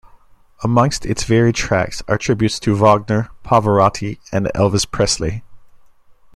Amongst 0.63 1.05
its 1.05 1.25
varied 1.25 1.53
tracks 1.53 2.01
are 2.07 2.17
tributes 2.17 2.59
to 2.61 2.75
Wagner, 2.75 3.29
Pavarotti 3.45 4.17
and 4.31 4.47
Elvis 4.55 4.89
Presley. 4.89 5.43